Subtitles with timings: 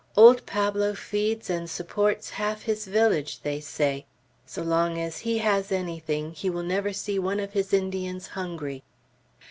[0.17, 4.07] Old Pablo feeds and supports half his village, they say.
[4.47, 8.81] So long as he has anything, he will never see one of his Indians hungry."